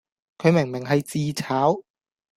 [0.39, 1.83] 佢明明係自炒